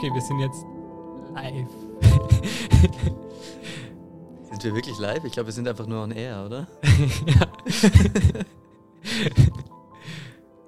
Okay, 0.00 0.14
wir 0.14 0.22
sind 0.22 0.38
jetzt 0.38 0.64
live. 1.34 1.68
sind 4.50 4.64
wir 4.64 4.74
wirklich 4.74 4.98
live? 4.98 5.22
Ich 5.26 5.32
glaube, 5.32 5.48
wir 5.48 5.52
sind 5.52 5.68
einfach 5.68 5.86
nur 5.86 6.02
on 6.02 6.10
air, 6.10 6.44
oder? 6.46 6.66
ja. 7.26 7.46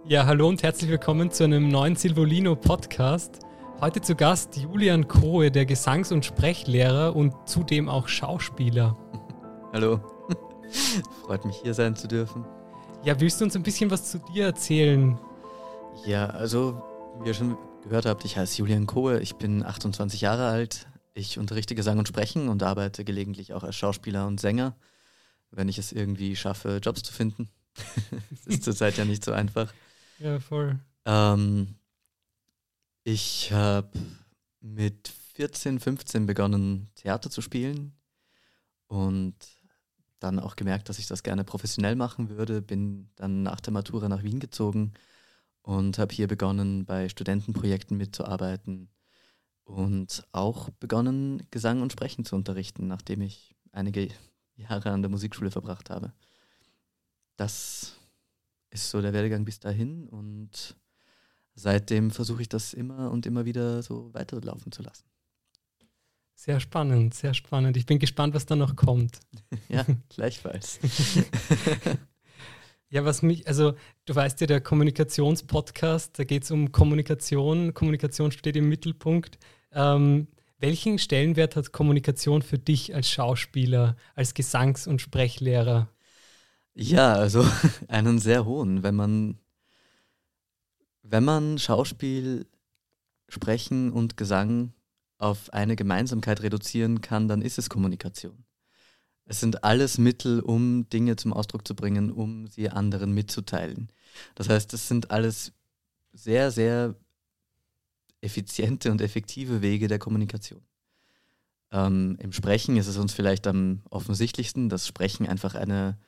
ja, 0.04 0.26
hallo 0.26 0.48
und 0.48 0.62
herzlich 0.62 0.90
willkommen 0.90 1.30
zu 1.30 1.44
einem 1.44 1.68
neuen 1.68 1.96
Silvolino 1.96 2.56
Podcast. 2.56 3.38
Heute 3.80 4.02
zu 4.02 4.16
Gast 4.16 4.58
Julian 4.58 5.08
Kohe, 5.08 5.50
der 5.50 5.64
Gesangs- 5.64 6.12
und 6.12 6.26
Sprechlehrer 6.26 7.16
und 7.16 7.32
zudem 7.46 7.88
auch 7.88 8.08
Schauspieler. 8.08 8.98
Hallo. 9.72 9.98
Freut 11.24 11.46
mich 11.46 11.56
hier 11.62 11.72
sein 11.72 11.96
zu 11.96 12.06
dürfen. 12.06 12.44
Ja, 13.02 13.18
willst 13.18 13.40
du 13.40 13.46
uns 13.46 13.56
ein 13.56 13.62
bisschen 13.62 13.90
was 13.90 14.10
zu 14.10 14.18
dir 14.18 14.44
erzählen? 14.44 15.18
Ja, 16.04 16.26
also, 16.26 16.82
wie 17.22 17.28
ihr 17.28 17.34
schon 17.34 17.56
gehört 17.82 18.06
habt, 18.06 18.24
ich 18.24 18.36
heiße 18.36 18.58
Julian 18.58 18.86
Kohe, 18.86 19.20
ich 19.20 19.34
bin 19.36 19.64
28 19.64 20.20
Jahre 20.20 20.48
alt. 20.48 20.86
Ich 21.14 21.38
unterrichte 21.38 21.74
Gesang 21.74 21.98
und 21.98 22.08
Sprechen 22.08 22.48
und 22.48 22.62
arbeite 22.62 23.04
gelegentlich 23.04 23.52
auch 23.52 23.64
als 23.64 23.76
Schauspieler 23.76 24.26
und 24.26 24.40
Sänger, 24.40 24.76
wenn 25.50 25.68
ich 25.68 25.78
es 25.78 25.92
irgendwie 25.92 26.36
schaffe, 26.36 26.80
Jobs 26.82 27.02
zu 27.02 27.12
finden. 27.12 27.50
das 28.30 28.46
ist 28.46 28.64
zurzeit 28.64 28.96
ja 28.96 29.04
nicht 29.04 29.24
so 29.24 29.32
einfach. 29.32 29.72
Ja, 30.18 30.40
voll. 30.40 30.78
Ähm, 31.04 31.74
ich 33.04 33.52
habe 33.52 33.90
mit 34.60 35.12
14, 35.34 35.80
15 35.80 36.24
begonnen, 36.24 36.88
Theater 36.94 37.30
zu 37.30 37.42
spielen 37.42 37.92
und 38.86 39.34
dann 40.20 40.38
auch 40.38 40.56
gemerkt, 40.56 40.88
dass 40.88 40.98
ich 40.98 41.08
das 41.08 41.22
gerne 41.22 41.44
professionell 41.44 41.96
machen 41.96 42.30
würde. 42.30 42.62
Bin 42.62 43.10
dann 43.16 43.42
nach 43.42 43.60
der 43.60 43.72
Matura 43.72 44.08
nach 44.08 44.22
Wien 44.22 44.40
gezogen 44.40 44.92
und 45.62 45.98
habe 45.98 46.14
hier 46.14 46.28
begonnen, 46.28 46.84
bei 46.84 47.08
Studentenprojekten 47.08 47.96
mitzuarbeiten 47.96 48.90
und 49.64 50.26
auch 50.32 50.70
begonnen, 50.70 51.46
Gesang 51.50 51.82
und 51.82 51.92
Sprechen 51.92 52.24
zu 52.24 52.36
unterrichten, 52.36 52.86
nachdem 52.86 53.22
ich 53.22 53.54
einige 53.70 54.08
Jahre 54.56 54.90
an 54.90 55.02
der 55.02 55.10
Musikschule 55.10 55.50
verbracht 55.50 55.90
habe. 55.90 56.12
Das 57.36 57.96
ist 58.70 58.90
so 58.90 59.00
der 59.00 59.12
Werdegang 59.12 59.44
bis 59.44 59.60
dahin 59.60 60.08
und 60.08 60.76
seitdem 61.54 62.10
versuche 62.10 62.42
ich 62.42 62.48
das 62.48 62.74
immer 62.74 63.10
und 63.10 63.26
immer 63.26 63.44
wieder 63.44 63.82
so 63.82 64.12
weiterlaufen 64.12 64.72
zu 64.72 64.82
lassen. 64.82 65.04
Sehr 66.34 66.58
spannend, 66.58 67.14
sehr 67.14 67.34
spannend. 67.34 67.76
Ich 67.76 67.86
bin 67.86 67.98
gespannt, 67.98 68.34
was 68.34 68.46
da 68.46 68.56
noch 68.56 68.74
kommt. 68.74 69.20
ja, 69.68 69.86
gleichfalls. 70.08 70.80
Ja, 72.92 73.06
was 73.06 73.22
mich, 73.22 73.48
also 73.48 73.72
du 74.04 74.14
weißt 74.14 74.42
ja, 74.42 74.46
der 74.46 74.60
Kommunikationspodcast, 74.60 76.18
da 76.18 76.24
geht 76.24 76.42
es 76.42 76.50
um 76.50 76.72
Kommunikation. 76.72 77.72
Kommunikation 77.72 78.32
steht 78.32 78.54
im 78.54 78.68
Mittelpunkt. 78.68 79.38
Ähm, 79.72 80.26
welchen 80.58 80.98
Stellenwert 80.98 81.56
hat 81.56 81.72
Kommunikation 81.72 82.42
für 82.42 82.58
dich 82.58 82.94
als 82.94 83.08
Schauspieler, 83.08 83.96
als 84.14 84.34
Gesangs- 84.34 84.86
und 84.86 85.00
Sprechlehrer? 85.00 85.88
Ja, 86.74 87.14
also 87.14 87.46
einen 87.88 88.18
sehr 88.18 88.44
hohen. 88.44 88.82
Wenn 88.82 88.94
man, 88.94 89.38
wenn 91.02 91.24
man 91.24 91.56
Schauspiel, 91.56 92.44
Sprechen 93.26 93.90
und 93.90 94.18
Gesang 94.18 94.74
auf 95.16 95.50
eine 95.54 95.76
Gemeinsamkeit 95.76 96.42
reduzieren 96.42 97.00
kann, 97.00 97.26
dann 97.26 97.40
ist 97.40 97.56
es 97.56 97.70
Kommunikation. 97.70 98.44
Es 99.24 99.40
sind 99.40 99.64
alles 99.64 99.98
Mittel, 99.98 100.40
um 100.40 100.88
Dinge 100.88 101.16
zum 101.16 101.32
Ausdruck 101.32 101.66
zu 101.66 101.74
bringen, 101.74 102.10
um 102.10 102.48
sie 102.48 102.68
anderen 102.68 103.12
mitzuteilen. 103.12 103.88
Das 104.34 104.48
heißt, 104.48 104.74
es 104.74 104.88
sind 104.88 105.10
alles 105.10 105.52
sehr, 106.12 106.50
sehr 106.50 106.94
effiziente 108.20 108.90
und 108.90 109.00
effektive 109.00 109.62
Wege 109.62 109.88
der 109.88 109.98
Kommunikation. 109.98 110.62
Ähm, 111.70 112.16
Im 112.20 112.32
Sprechen 112.32 112.76
ist 112.76 112.86
es 112.86 112.98
uns 112.98 113.14
vielleicht 113.14 113.46
am 113.46 113.82
offensichtlichsten, 113.90 114.68
dass 114.68 114.86
Sprechen 114.86 115.26
einfach 115.26 115.54
eine 115.54 115.98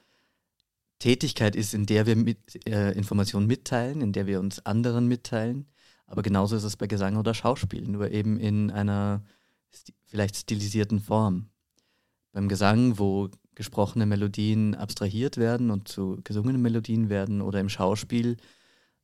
Tätigkeit 0.98 1.56
ist, 1.56 1.74
in 1.74 1.86
der 1.86 2.06
wir 2.06 2.16
mit, 2.16 2.66
äh, 2.66 2.92
Informationen 2.92 3.46
mitteilen, 3.46 4.00
in 4.00 4.12
der 4.12 4.26
wir 4.26 4.40
uns 4.40 4.64
anderen 4.64 5.08
mitteilen. 5.08 5.66
Aber 6.06 6.22
genauso 6.22 6.56
ist 6.56 6.64
es 6.64 6.76
bei 6.76 6.86
Gesang 6.86 7.16
oder 7.16 7.34
Schauspiel, 7.34 7.88
nur 7.88 8.10
eben 8.10 8.38
in 8.38 8.70
einer 8.70 9.24
sti 9.72 9.92
vielleicht 10.06 10.36
stilisierten 10.36 11.00
Form 11.00 11.50
beim 12.34 12.48
Gesang, 12.48 12.98
wo 12.98 13.30
gesprochene 13.54 14.06
Melodien 14.06 14.74
abstrahiert 14.74 15.36
werden 15.36 15.70
und 15.70 15.86
zu 15.88 16.20
gesungenen 16.24 16.60
Melodien 16.60 17.08
werden 17.08 17.40
oder 17.40 17.60
im 17.60 17.68
Schauspiel, 17.68 18.36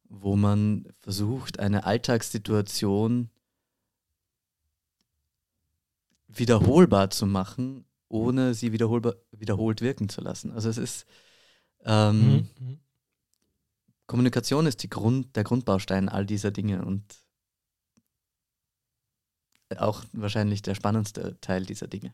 wo 0.09 0.35
man 0.35 0.89
versucht, 0.99 1.61
eine 1.61 1.87
Alltagssituation 1.87 3.31
wiederholbar 6.27 7.11
zu 7.11 7.27
machen, 7.27 7.85
ohne 8.09 8.55
sie 8.55 8.73
wiederholbar, 8.73 9.15
wiederholt 9.31 9.81
wirken 9.81 10.09
zu 10.09 10.21
lassen. 10.21 10.51
Also 10.51 10.69
es 10.69 10.79
ist 10.79 11.07
ähm, 11.85 12.21
mhm. 12.21 12.49
mhm. 12.59 12.81
Kommunikation 14.09 14.67
ist 14.67 14.83
die 14.83 14.91
Grund, 14.91 15.37
der 15.37 15.45
Grundbaustein 15.45 16.09
all 16.09 16.27
dieser 16.27 16.51
Dinge 16.51 16.85
und 16.85 17.05
auch 19.77 20.03
wahrscheinlich 20.13 20.63
der 20.63 20.75
spannendste 20.75 21.41
Teil 21.41 21.65
dieser 21.65 21.87
Dinge. 21.87 22.13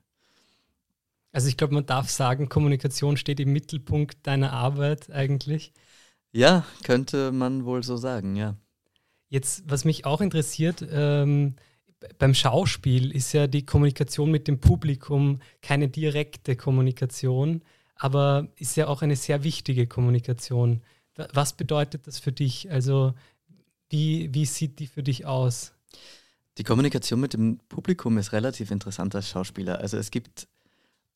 Also 1.36 1.48
ich 1.48 1.58
glaube, 1.58 1.74
man 1.74 1.84
darf 1.84 2.08
sagen, 2.08 2.48
Kommunikation 2.48 3.18
steht 3.18 3.40
im 3.40 3.52
Mittelpunkt 3.52 4.26
deiner 4.26 4.54
Arbeit 4.54 5.10
eigentlich. 5.10 5.74
Ja, 6.32 6.64
könnte 6.82 7.30
man 7.30 7.66
wohl 7.66 7.82
so 7.82 7.98
sagen, 7.98 8.36
ja. 8.36 8.56
Jetzt, 9.28 9.62
was 9.68 9.84
mich 9.84 10.06
auch 10.06 10.22
interessiert, 10.22 10.82
ähm, 10.90 11.56
beim 12.16 12.32
Schauspiel 12.32 13.14
ist 13.14 13.34
ja 13.34 13.48
die 13.48 13.66
Kommunikation 13.66 14.30
mit 14.30 14.48
dem 14.48 14.60
Publikum 14.60 15.40
keine 15.60 15.90
direkte 15.90 16.56
Kommunikation, 16.56 17.62
aber 17.96 18.48
ist 18.56 18.74
ja 18.78 18.86
auch 18.86 19.02
eine 19.02 19.16
sehr 19.16 19.44
wichtige 19.44 19.86
Kommunikation. 19.86 20.80
Was 21.34 21.52
bedeutet 21.52 22.06
das 22.06 22.18
für 22.18 22.32
dich? 22.32 22.70
Also 22.70 23.12
wie, 23.90 24.32
wie 24.32 24.46
sieht 24.46 24.78
die 24.78 24.86
für 24.86 25.02
dich 25.02 25.26
aus? 25.26 25.74
Die 26.56 26.64
Kommunikation 26.64 27.20
mit 27.20 27.34
dem 27.34 27.58
Publikum 27.68 28.16
ist 28.16 28.32
relativ 28.32 28.70
interessant 28.70 29.14
als 29.14 29.28
Schauspieler. 29.28 29.80
Also 29.80 29.98
es 29.98 30.10
gibt 30.10 30.48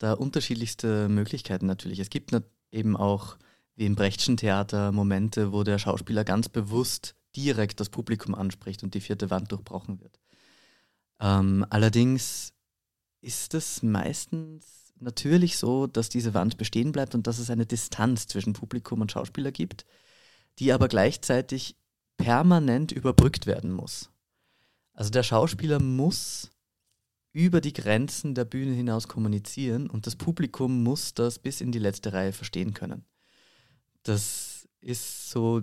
da 0.01 0.13
unterschiedlichste 0.13 1.09
Möglichkeiten 1.09 1.67
natürlich. 1.67 1.99
Es 1.99 2.09
gibt 2.09 2.35
eben 2.71 2.97
auch, 2.97 3.37
wie 3.75 3.85
im 3.85 3.95
Brechtschen 3.95 4.35
Theater, 4.35 4.91
Momente, 4.91 5.51
wo 5.51 5.63
der 5.63 5.77
Schauspieler 5.77 6.23
ganz 6.23 6.49
bewusst 6.49 7.15
direkt 7.35 7.79
das 7.79 7.89
Publikum 7.89 8.33
anspricht 8.33 8.83
und 8.83 8.95
die 8.95 9.01
vierte 9.01 9.29
Wand 9.29 9.51
durchbrochen 9.51 10.01
wird. 10.01 10.19
Ähm, 11.19 11.65
allerdings 11.69 12.53
ist 13.21 13.53
es 13.53 13.83
meistens 13.83 14.93
natürlich 14.99 15.57
so, 15.57 15.85
dass 15.85 16.09
diese 16.09 16.33
Wand 16.33 16.57
bestehen 16.57 16.91
bleibt 16.91 17.13
und 17.13 17.27
dass 17.27 17.37
es 17.37 17.51
eine 17.51 17.67
Distanz 17.67 18.25
zwischen 18.25 18.53
Publikum 18.53 19.01
und 19.01 19.11
Schauspieler 19.11 19.51
gibt, 19.51 19.85
die 20.57 20.73
aber 20.73 20.87
gleichzeitig 20.87 21.75
permanent 22.17 22.91
überbrückt 22.91 23.45
werden 23.45 23.71
muss. 23.71 24.09
Also 24.93 25.11
der 25.11 25.23
Schauspieler 25.23 25.79
muss 25.79 26.51
über 27.33 27.61
die 27.61 27.73
Grenzen 27.73 28.35
der 28.35 28.45
Bühne 28.45 28.73
hinaus 28.73 29.07
kommunizieren 29.07 29.89
und 29.89 30.05
das 30.07 30.15
Publikum 30.15 30.83
muss 30.83 31.13
das 31.13 31.39
bis 31.39 31.61
in 31.61 31.71
die 31.71 31.79
letzte 31.79 32.13
Reihe 32.13 32.33
verstehen 32.33 32.73
können. 32.73 33.05
Das 34.03 34.67
ist 34.81 35.29
so 35.29 35.61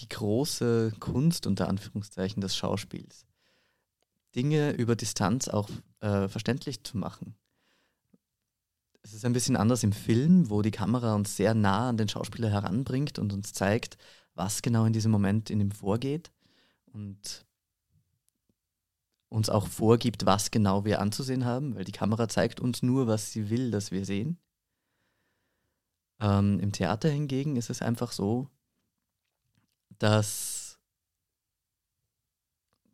die 0.00 0.08
große 0.08 0.92
Kunst 1.00 1.46
unter 1.46 1.68
Anführungszeichen 1.68 2.40
des 2.40 2.56
Schauspiels. 2.56 3.26
Dinge 4.34 4.72
über 4.72 4.96
Distanz 4.96 5.48
auch 5.48 5.70
äh, 6.00 6.28
verständlich 6.28 6.82
zu 6.82 6.98
machen. 6.98 7.36
Es 9.02 9.12
ist 9.12 9.24
ein 9.24 9.32
bisschen 9.32 9.56
anders 9.56 9.82
im 9.82 9.92
Film, 9.92 10.50
wo 10.50 10.62
die 10.62 10.70
Kamera 10.70 11.14
uns 11.14 11.36
sehr 11.36 11.54
nah 11.54 11.90
an 11.90 11.96
den 11.96 12.08
Schauspieler 12.08 12.50
heranbringt 12.50 13.18
und 13.18 13.32
uns 13.32 13.52
zeigt, 13.52 13.96
was 14.34 14.62
genau 14.62 14.86
in 14.86 14.92
diesem 14.92 15.12
Moment 15.12 15.50
in 15.50 15.60
ihm 15.60 15.70
vorgeht. 15.70 16.32
Und 16.86 17.44
uns 19.34 19.50
auch 19.50 19.66
vorgibt, 19.66 20.26
was 20.26 20.50
genau 20.50 20.84
wir 20.84 21.00
anzusehen 21.00 21.44
haben, 21.44 21.74
weil 21.74 21.84
die 21.84 21.92
Kamera 21.92 22.28
zeigt 22.28 22.60
uns 22.60 22.82
nur, 22.82 23.08
was 23.08 23.32
sie 23.32 23.50
will, 23.50 23.70
dass 23.72 23.90
wir 23.90 24.04
sehen. 24.04 24.38
Ähm, 26.20 26.60
Im 26.60 26.70
Theater 26.70 27.08
hingegen 27.10 27.56
ist 27.56 27.68
es 27.68 27.82
einfach 27.82 28.12
so, 28.12 28.48
dass 29.98 30.78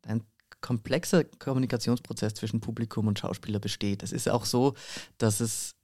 ein 0.03 0.25
komplexer 0.63 1.25
Kommunikationsprozess 1.25 2.35
zwischen 2.35 2.61
Publikum 2.61 3.07
und 3.07 3.19
Schauspieler 3.19 3.59
besteht. 3.59 4.03
Es 4.03 4.13
ist 4.13 4.29
auch 4.29 4.47
so, 4.47 4.75
dass 5.19 5.41
es 5.41 5.75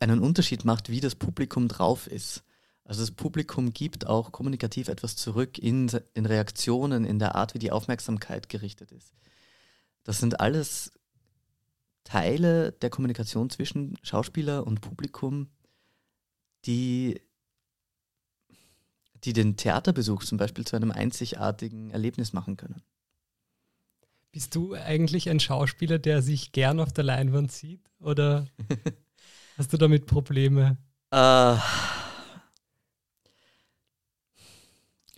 einen 0.00 0.20
Unterschied 0.20 0.64
macht, 0.64 0.88
wie 0.88 1.00
das 1.00 1.14
Publikum 1.14 1.68
drauf 1.68 2.06
ist. 2.06 2.44
Also 2.84 3.02
das 3.02 3.10
Publikum 3.10 3.74
gibt 3.74 4.06
auch 4.06 4.32
kommunikativ 4.32 4.88
etwas 4.88 5.16
zurück 5.16 5.58
in 5.58 5.88
den 6.16 6.24
Reaktionen, 6.24 7.04
in 7.04 7.18
der 7.18 7.34
Art, 7.34 7.52
wie 7.52 7.58
die 7.58 7.72
Aufmerksamkeit 7.72 8.48
gerichtet 8.48 8.92
ist. 8.92 9.12
Das 10.08 10.20
sind 10.20 10.40
alles 10.40 10.90
Teile 12.02 12.72
der 12.72 12.88
Kommunikation 12.88 13.50
zwischen 13.50 13.98
Schauspieler 14.02 14.66
und 14.66 14.80
Publikum, 14.80 15.50
die, 16.64 17.20
die 19.24 19.34
den 19.34 19.58
Theaterbesuch 19.58 20.24
zum 20.24 20.38
Beispiel 20.38 20.66
zu 20.66 20.76
einem 20.76 20.92
einzigartigen 20.92 21.90
Erlebnis 21.90 22.32
machen 22.32 22.56
können. 22.56 22.80
Bist 24.32 24.54
du 24.54 24.72
eigentlich 24.72 25.28
ein 25.28 25.40
Schauspieler, 25.40 25.98
der 25.98 26.22
sich 26.22 26.52
gern 26.52 26.80
auf 26.80 26.90
der 26.90 27.04
Leinwand 27.04 27.52
sieht? 27.52 27.82
Oder 28.00 28.46
hast 29.58 29.74
du 29.74 29.76
damit 29.76 30.06
Probleme? 30.06 30.78
Äh, 31.10 31.56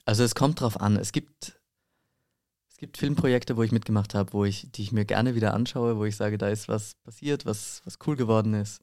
also 0.04 0.24
es 0.24 0.34
kommt 0.34 0.60
drauf 0.60 0.80
an. 0.80 0.96
Es 0.96 1.12
gibt, 1.12 1.59
gibt 2.80 2.96
Filmprojekte, 2.96 3.58
wo 3.58 3.62
ich 3.62 3.72
mitgemacht 3.72 4.14
habe, 4.14 4.32
wo 4.32 4.46
ich, 4.46 4.72
die 4.72 4.82
ich 4.82 4.90
mir 4.90 5.04
gerne 5.04 5.34
wieder 5.34 5.52
anschaue, 5.52 5.98
wo 5.98 6.06
ich 6.06 6.16
sage, 6.16 6.38
da 6.38 6.48
ist 6.48 6.66
was 6.66 6.94
passiert, 7.04 7.44
was, 7.44 7.82
was 7.84 7.98
cool 8.06 8.16
geworden 8.16 8.54
ist. 8.54 8.80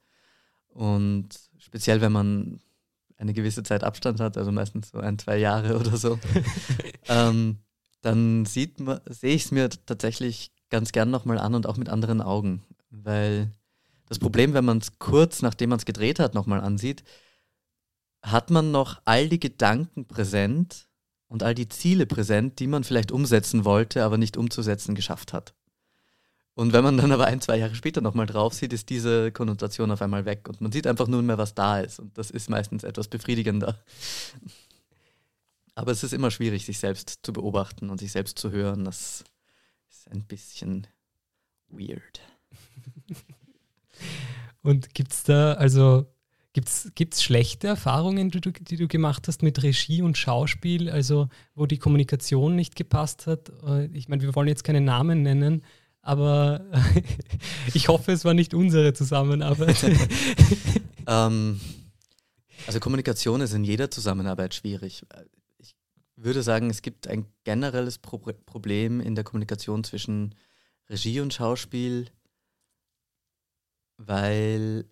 Und 0.67 1.29
speziell, 1.57 1.99
wenn 1.99 2.11
man 2.11 2.61
eine 3.17 3.33
gewisse 3.33 3.63
Zeit 3.63 3.83
Abstand 3.83 4.19
hat, 4.19 4.37
also 4.37 4.51
meistens 4.51 4.91
so 4.91 4.99
ein, 4.99 5.17
zwei 5.17 5.37
Jahre 5.37 5.79
oder 5.79 5.97
so, 5.97 6.19
ähm, 7.07 7.57
dann 8.01 8.45
sieht 8.45 8.79
man, 8.79 9.01
sehe 9.09 9.33
ich 9.33 9.45
es 9.45 9.51
mir 9.51 9.67
tatsächlich 9.69 10.51
ganz 10.69 10.91
gern 10.91 11.09
nochmal 11.09 11.39
an 11.39 11.55
und 11.55 11.65
auch 11.65 11.77
mit 11.77 11.89
anderen 11.89 12.21
Augen. 12.21 12.63
Weil 12.91 13.51
das 14.07 14.19
Problem, 14.19 14.53
wenn 14.53 14.65
man 14.65 14.77
es 14.77 14.99
kurz 14.99 15.41
nachdem 15.41 15.71
man 15.71 15.79
es 15.79 15.85
gedreht 15.85 16.19
hat, 16.19 16.35
nochmal 16.35 16.61
ansieht, 16.61 17.03
hat 18.21 18.51
man 18.51 18.69
noch 18.69 19.01
all 19.05 19.27
die 19.27 19.39
Gedanken 19.39 20.05
präsent 20.05 20.87
und 21.27 21.43
all 21.43 21.55
die 21.55 21.67
Ziele 21.67 22.05
präsent, 22.05 22.59
die 22.59 22.67
man 22.67 22.83
vielleicht 22.83 23.11
umsetzen 23.11 23.65
wollte, 23.65 24.03
aber 24.03 24.17
nicht 24.17 24.37
umzusetzen 24.37 24.95
geschafft 24.95 25.33
hat. 25.33 25.53
Und 26.53 26.73
wenn 26.73 26.83
man 26.83 26.97
dann 26.97 27.11
aber 27.11 27.27
ein, 27.27 27.39
zwei 27.39 27.57
Jahre 27.57 27.75
später 27.75 28.01
nochmal 28.01 28.25
drauf 28.25 28.53
sieht, 28.53 28.73
ist 28.73 28.89
diese 28.89 29.31
Konnotation 29.31 29.91
auf 29.91 30.01
einmal 30.01 30.25
weg 30.25 30.49
und 30.49 30.59
man 30.59 30.71
sieht 30.71 30.87
einfach 30.87 31.07
nur 31.07 31.21
mehr, 31.21 31.37
was 31.37 31.53
da 31.53 31.79
ist. 31.79 31.99
Und 31.99 32.17
das 32.17 32.31
ist 32.31 32.49
meistens 32.49 32.83
etwas 32.83 33.07
befriedigender. 33.07 33.79
Aber 35.75 35.91
es 35.91 36.03
ist 36.03 36.13
immer 36.13 36.31
schwierig, 36.31 36.65
sich 36.65 36.79
selbst 36.79 37.19
zu 37.21 37.31
beobachten 37.31 37.91
und 37.91 37.99
sich 37.99 38.11
selbst 38.11 38.39
zu 38.39 38.49
hören. 38.49 38.85
Das 38.85 39.23
ist 39.87 40.09
ein 40.09 40.25
bisschen 40.25 40.87
weird. 41.67 42.21
Und 44.63 44.93
gibt 44.95 45.13
es 45.13 45.23
da, 45.23 45.53
also 45.53 46.07
gibt 46.95 47.13
es 47.13 47.23
schlechte 47.23 47.67
Erfahrungen, 47.67 48.31
die 48.31 48.41
du, 48.41 48.51
die 48.51 48.77
du 48.77 48.87
gemacht 48.87 49.27
hast 49.27 49.43
mit 49.43 49.61
Regie 49.61 50.01
und 50.01 50.17
Schauspiel, 50.17 50.89
also 50.89 51.29
wo 51.53 51.67
die 51.67 51.77
Kommunikation 51.77 52.55
nicht 52.55 52.75
gepasst 52.75 53.27
hat? 53.27 53.51
Äh, 53.63 53.85
ich 53.87 54.09
meine, 54.09 54.23
wir 54.23 54.33
wollen 54.33 54.47
jetzt 54.47 54.63
keine 54.63 54.81
Namen 54.81 55.21
nennen, 55.21 55.63
aber 56.01 56.65
ich 57.73 57.89
hoffe, 57.89 58.11
es 58.11 58.25
war 58.25 58.33
nicht 58.33 58.55
unsere 58.55 58.93
Zusammenarbeit. 58.93 59.77
ähm, 61.07 61.61
also 62.65 62.79
Kommunikation 62.79 63.41
ist 63.41 63.53
in 63.53 63.63
jeder 63.63 63.91
Zusammenarbeit 63.91 64.55
schwierig. 64.55 65.05
Ich 65.59 65.75
würde 66.15 66.41
sagen, 66.41 66.71
es 66.71 66.81
gibt 66.81 67.07
ein 67.07 67.27
generelles 67.43 67.99
Pro 67.99 68.17
Problem 68.17 68.99
in 68.99 69.13
der 69.13 69.23
Kommunikation 69.23 69.83
zwischen 69.83 70.33
Regie 70.89 71.19
und 71.19 71.35
Schauspiel, 71.35 72.07
weil 73.97 74.85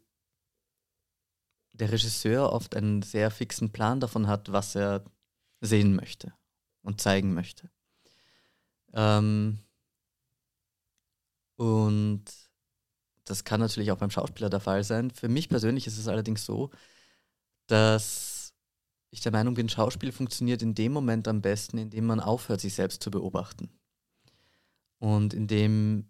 der 1.80 1.92
Regisseur 1.92 2.52
oft 2.52 2.76
einen 2.76 3.02
sehr 3.02 3.32
fixen 3.32 3.72
Plan 3.72 4.00
davon 4.00 4.28
hat, 4.28 4.52
was 4.52 4.76
er 4.76 5.04
sehen 5.62 5.96
möchte 5.96 6.34
und 6.82 7.02
zeigen 7.02 7.34
möchte. 7.34 7.70
Ähm, 8.94 9.60
und 11.56 12.26
das 13.26 13.44
kann 13.44 13.60
natürlich 13.60 13.92
auch 13.92 13.98
beim 13.98 14.12
Schauspieler 14.12 14.50
der 14.50 14.60
Fall 14.60 14.84
sein. 14.84 15.12
Für 15.12 15.28
mich 15.28 15.50
persönlich 15.50 15.88
ist 15.88 15.98
es 15.98 16.08
allerdings 16.08 16.46
so, 16.46 16.70
dass 17.68 18.54
ich 19.10 19.22
der 19.22 19.32
Meinung 19.32 19.56
bin, 19.56 19.70
Schauspiel 19.70 20.12
funktioniert 20.12 20.62
in 20.62 20.76
dem 20.76 20.92
Moment 20.92 21.28
am 21.28 21.42
besten, 21.42 21.78
in 21.78 21.90
dem 21.90 22.06
man 22.06 22.20
aufhört, 22.20 22.62
sich 22.62 22.74
selbst 22.74 23.02
zu 23.02 23.10
beobachten. 23.10 23.70
Und 25.00 25.34
in 25.34 25.48
dem 25.48 26.08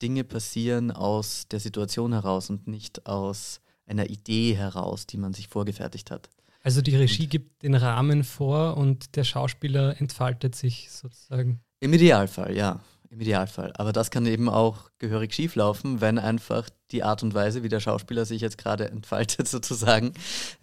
Dinge 0.00 0.24
passieren 0.24 0.90
aus 0.90 1.48
der 1.48 1.60
Situation 1.60 2.12
heraus 2.12 2.50
und 2.50 2.66
nicht 2.66 3.06
aus 3.06 3.60
einer 3.86 4.10
Idee 4.10 4.54
heraus, 4.54 5.06
die 5.06 5.18
man 5.18 5.32
sich 5.32 5.48
vorgefertigt 5.48 6.10
hat. 6.10 6.30
Also 6.62 6.80
die 6.80 6.96
Regie 6.96 7.24
und 7.24 7.30
gibt 7.30 7.62
den 7.62 7.74
Rahmen 7.74 8.24
vor 8.24 8.76
und 8.76 9.16
der 9.16 9.24
Schauspieler 9.24 10.00
entfaltet 10.00 10.54
sich 10.54 10.90
sozusagen. 10.90 11.60
Im 11.80 11.92
Idealfall, 11.92 12.56
ja. 12.56 12.80
Im 13.10 13.20
Idealfall. 13.20 13.72
Aber 13.74 13.92
das 13.92 14.10
kann 14.10 14.24
eben 14.24 14.48
auch 14.48 14.90
gehörig 14.98 15.34
schieflaufen, 15.34 16.00
wenn 16.00 16.18
einfach 16.18 16.70
die 16.92 17.02
Art 17.02 17.22
und 17.22 17.34
Weise, 17.34 17.62
wie 17.62 17.68
der 17.68 17.80
Schauspieler 17.80 18.24
sich 18.24 18.40
jetzt 18.40 18.58
gerade 18.58 18.90
entfaltet, 18.90 19.48
sozusagen, 19.48 20.14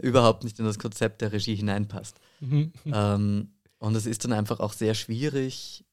überhaupt 0.02 0.44
nicht 0.44 0.58
in 0.58 0.66
das 0.66 0.80
Konzept 0.80 1.22
der 1.22 1.32
Regie 1.32 1.56
hineinpasst. 1.56 2.20
Mhm. 2.40 2.72
Ähm, 2.86 3.54
und 3.78 3.96
es 3.96 4.06
ist 4.06 4.24
dann 4.24 4.34
einfach 4.34 4.60
auch 4.60 4.74
sehr 4.74 4.94
schwierig, 4.94 5.86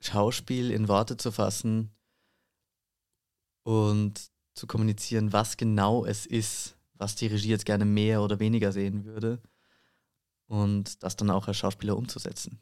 Schauspiel 0.00 0.70
in 0.70 0.88
Worte 0.88 1.16
zu 1.16 1.32
fassen 1.32 1.90
und 3.62 4.30
zu 4.54 4.66
kommunizieren, 4.66 5.32
was 5.32 5.56
genau 5.56 6.04
es 6.06 6.26
ist, 6.26 6.76
was 6.94 7.16
die 7.16 7.26
Regie 7.26 7.50
jetzt 7.50 7.66
gerne 7.66 7.84
mehr 7.84 8.22
oder 8.22 8.38
weniger 8.38 8.72
sehen 8.72 9.04
würde. 9.04 9.40
Und 10.46 11.02
das 11.02 11.16
dann 11.16 11.30
auch 11.30 11.48
als 11.48 11.56
Schauspieler 11.56 11.96
umzusetzen. 11.96 12.60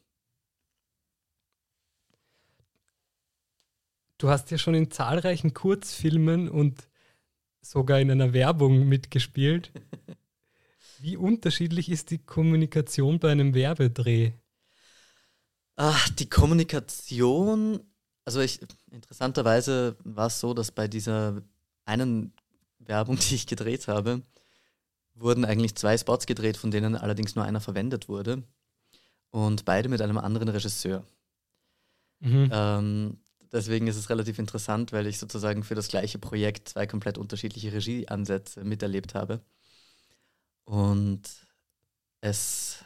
Du 4.19 4.29
hast 4.29 4.51
ja 4.51 4.59
schon 4.59 4.75
in 4.75 4.91
zahlreichen 4.91 5.53
Kurzfilmen 5.53 6.49
und 6.49 6.89
sogar 7.61 8.01
in 8.01 8.11
einer 8.11 8.33
Werbung 8.33 8.89
mitgespielt. 8.89 9.73
Wie 11.01 11.17
unterschiedlich 11.17 11.91
ist 11.91 12.11
die 12.11 12.19
Kommunikation 12.19 13.19
bei 13.19 13.33
einem 13.33 13.55
Werbedreh? 13.55 14.33
Ach, 15.75 16.09
die 16.11 16.29
Kommunikation, 16.29 17.81
also 18.25 18.41
ich, 18.41 18.61
interessanterweise 18.91 19.97
war 20.05 20.29
es 20.29 20.39
so, 20.39 20.55
dass 20.55 20.71
bei 20.71 20.87
dieser 20.87 21.43
einen 21.93 22.33
Werbung, 22.79 23.17
die 23.29 23.35
ich 23.35 23.47
gedreht 23.47 23.89
habe, 23.89 24.23
wurden 25.15 25.45
eigentlich 25.45 25.75
zwei 25.77 25.97
Spots 25.97 26.27
gedreht, 26.27 26.57
von 26.57 26.71
denen 26.71 26.97
allerdings 26.97 27.35
nur 27.35 27.45
einer 27.45 27.61
verwendet 27.61 28.09
wurde. 28.09 28.43
Und 29.31 29.65
beide 29.65 29.89
mit 29.89 30.03
einem 30.03 30.19
anderen 30.19 30.49
Regisseur. 30.49 31.05
Mhm. 32.21 32.51
Ähm, 32.53 33.19
Deswegen 33.53 33.87
ist 33.87 33.97
es 33.97 34.09
relativ 34.09 34.39
interessant, 34.39 34.93
weil 34.93 35.07
ich 35.07 35.19
sozusagen 35.19 35.63
für 35.63 35.75
das 35.75 35.89
gleiche 35.89 36.19
Projekt 36.19 36.71
zwei 36.71 36.87
komplett 36.87 37.19
unterschiedliche 37.19 37.73
Regieansätze 37.73 38.65
miterlebt 38.65 39.15
habe. 39.15 39.43
Und 40.65 41.23
es, 42.23 42.83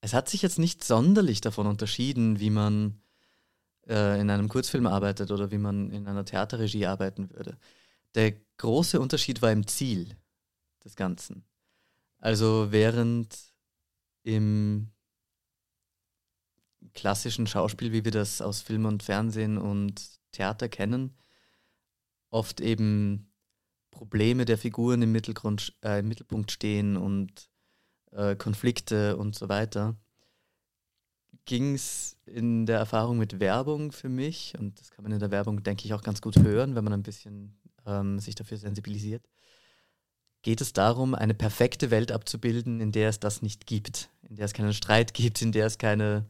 es 0.00 0.12
hat 0.12 0.28
sich 0.28 0.42
jetzt 0.42 0.58
nicht 0.58 0.82
sonderlich 0.82 1.40
davon 1.40 1.68
unterschieden, 1.68 2.40
wie 2.40 2.50
man 2.50 3.00
äh, 3.88 4.20
in 4.20 4.30
einem 4.30 4.48
Kurzfilm 4.48 4.86
arbeitet 4.86 5.30
oder 5.30 5.50
wie 5.50 5.58
man 5.58 5.90
in 5.90 6.06
einer 6.06 6.24
Theaterregie 6.24 6.86
arbeiten 6.86 7.30
würde. 7.30 7.58
Der 8.14 8.34
große 8.58 9.00
Unterschied 9.00 9.42
war 9.42 9.52
im 9.52 9.66
Ziel 9.66 10.16
des 10.84 10.96
Ganzen. 10.96 11.44
Also 12.18 12.68
während 12.70 13.36
im 14.22 14.92
klassischen 16.94 17.46
Schauspiel, 17.46 17.92
wie 17.92 18.04
wir 18.04 18.12
das 18.12 18.40
aus 18.40 18.60
Film 18.60 18.84
und 18.84 19.02
Fernsehen 19.02 19.58
und 19.58 20.20
Theater 20.32 20.68
kennen, 20.68 21.16
oft 22.30 22.60
eben 22.60 23.32
Probleme 23.90 24.44
der 24.44 24.58
Figuren 24.58 25.02
im, 25.02 25.12
Mittelgrund, 25.12 25.74
äh, 25.82 26.00
im 26.00 26.08
Mittelpunkt 26.08 26.50
stehen 26.50 26.96
und 26.96 27.50
äh, 28.12 28.36
Konflikte 28.36 29.16
und 29.16 29.34
so 29.34 29.48
weiter, 29.48 29.96
ging 31.44 31.74
es 31.74 32.16
in 32.26 32.66
der 32.66 32.78
Erfahrung 32.78 33.18
mit 33.18 33.40
Werbung 33.40 33.92
für 33.92 34.08
mich, 34.08 34.54
und 34.58 34.80
das 34.80 34.90
kann 34.90 35.02
man 35.02 35.12
in 35.12 35.18
der 35.18 35.30
Werbung, 35.30 35.62
denke 35.62 35.84
ich, 35.84 35.94
auch 35.94 36.02
ganz 36.02 36.20
gut 36.20 36.36
hören, 36.38 36.74
wenn 36.74 36.84
man 36.84 36.92
ein 36.92 37.02
bisschen 37.02 37.58
ähm, 37.86 38.18
sich 38.18 38.34
dafür 38.34 38.58
sensibilisiert, 38.58 39.28
geht 40.42 40.60
es 40.60 40.72
darum, 40.72 41.14
eine 41.14 41.34
perfekte 41.34 41.90
Welt 41.90 42.12
abzubilden, 42.12 42.80
in 42.80 42.92
der 42.92 43.08
es 43.08 43.20
das 43.20 43.42
nicht 43.42 43.66
gibt, 43.66 44.10
in 44.28 44.36
der 44.36 44.44
es 44.44 44.52
keinen 44.52 44.74
Streit 44.74 45.14
gibt, 45.14 45.40
in 45.40 45.52
der 45.52 45.66
es 45.66 45.78
keine 45.78 46.26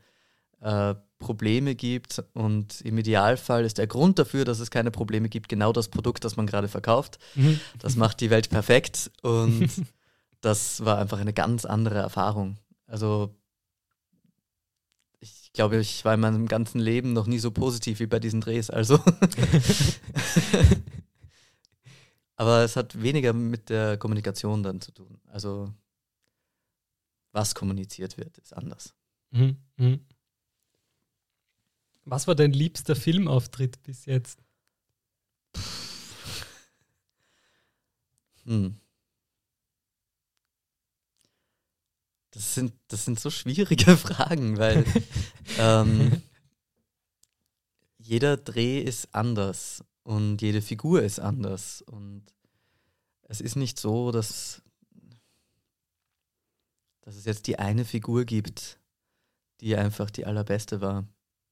äh, 0.61 0.95
Probleme 1.19 1.75
gibt. 1.75 2.23
Und 2.35 2.81
im 2.83 2.99
Idealfall 2.99 3.65
ist 3.65 3.79
der 3.79 3.87
Grund 3.87 4.19
dafür, 4.19 4.45
dass 4.45 4.61
es 4.61 4.71
keine 4.71 4.91
Probleme 4.91 5.29
gibt, 5.29 5.49
genau 5.49 5.73
das 5.73 5.89
Produkt, 5.89 6.25
das 6.25 6.37
man 6.37 6.47
gerade 6.47 6.69
verkauft. 6.69 7.19
Mhm. 7.35 7.59
Das 7.79 7.97
macht 7.97 8.21
die 8.21 8.31
Welt 8.31 8.51
perfekt. 8.51 9.11
Und 9.23 9.71
das 10.41 10.85
war 10.85 10.99
einfach 10.99 11.19
eine 11.19 11.33
ganz 11.33 11.65
andere 11.65 11.99
Erfahrung. 11.99 12.57
Also 12.87 13.35
ich 15.53 15.57
glaube, 15.57 15.77
ich 15.77 16.03
war 16.07 16.15
in 16.15 16.21
meinem 16.21 16.49
ganzen 16.49 16.79
Leben 16.79 17.13
noch 17.13 17.27
nie 17.27 17.39
so 17.39 17.51
positiv 17.51 18.01
wie 18.01 18.07
bei 18.07 18.19
diesen 18.19 18.41
Drehs. 18.41 18.71
Also. 18.71 18.99
Aber 22.37 22.65
es 22.65 22.75
hat 22.75 23.03
weniger 23.03 23.35
mit 23.35 23.69
der 23.69 23.99
Kommunikation 23.99 24.63
dann 24.63 24.81
zu 24.81 24.93
tun. 24.93 25.21
Also 25.27 25.71
was 27.33 27.55
kommuniziert 27.55 28.17
wird, 28.17 28.39
ist 28.39 28.57
anders. 28.57 28.95
Mhm. 29.31 29.59
Mhm. 29.77 30.01
Was 32.07 32.27
war 32.27 32.35
dein 32.35 32.55
liebster 32.55 32.97
Filmauftritt 32.97 33.83
bis 33.83 34.07
jetzt? 34.07 34.43
Hm. 38.47 38.81
Das 42.33 42.55
sind, 42.55 42.73
das 42.89 43.05
sind 43.05 43.21
so 43.21 43.31
schwierige 43.31 43.97
Fragen, 43.97 44.59
weil 44.59 44.85
ähm, 45.59 46.23
jeder 47.99 48.37
Dreh 48.37 48.81
ist 48.81 49.15
anders 49.15 49.85
und 50.03 50.43
jede 50.43 50.63
Figur 50.63 51.03
ist 51.03 51.21
anders. 51.21 51.83
Und 51.83 52.25
es 53.23 53.41
ist 53.41 53.57
nicht 53.57 53.79
so, 53.79 54.13
dass, 54.13 54.63
dass 57.03 57.17
es 57.17 57.27
jetzt 57.27 57.47
die 57.47 57.59
eine 57.59 57.85
Figur 57.85 58.25
gibt, 58.25 58.79
die 59.61 59.77
einfach 59.77 60.11
die 60.11 60.27
allerbeste 60.27 60.81
war 60.81 61.07